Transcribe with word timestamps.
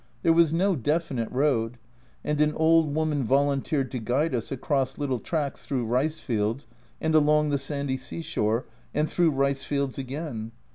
There 0.23 0.33
was 0.33 0.51
no 0.51 0.75
definite 0.75 1.31
road, 1.31 1.77
and 2.23 2.41
an 2.41 2.55
old 2.55 2.95
woman 2.95 3.23
volunteered 3.23 3.91
to 3.91 3.99
guide 3.99 4.33
us 4.33 4.51
across 4.51 4.97
little 4.97 5.19
tracks 5.19 5.63
through 5.63 5.85
rice 5.85 6.19
fields 6.21 6.65
and 6.99 7.13
along 7.13 7.49
the 7.51 7.59
sandy 7.59 7.97
seashore, 7.97 8.65
and 8.95 9.07
through 9.07 9.29
rice 9.29 9.63
fields 9.63 9.99
again. 9.99 10.53